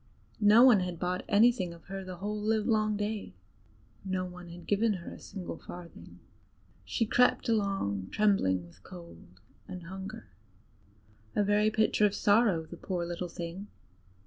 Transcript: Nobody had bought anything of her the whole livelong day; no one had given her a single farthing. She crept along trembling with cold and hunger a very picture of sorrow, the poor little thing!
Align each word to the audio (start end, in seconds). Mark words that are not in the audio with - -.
Nobody 0.39 0.83
had 0.85 0.97
bought 0.97 1.21
anything 1.29 1.75
of 1.75 1.83
her 1.83 2.03
the 2.03 2.15
whole 2.15 2.35
livelong 2.41 2.97
day; 2.97 3.35
no 4.03 4.25
one 4.25 4.49
had 4.49 4.65
given 4.65 4.93
her 4.93 5.13
a 5.13 5.19
single 5.19 5.59
farthing. 5.59 6.17
She 6.83 7.05
crept 7.05 7.47
along 7.47 8.07
trembling 8.11 8.65
with 8.65 8.81
cold 8.81 9.27
and 9.67 9.83
hunger 9.83 10.25
a 11.35 11.43
very 11.43 11.69
picture 11.69 12.07
of 12.07 12.15
sorrow, 12.15 12.63
the 12.65 12.77
poor 12.77 13.05
little 13.05 13.29
thing! 13.29 13.67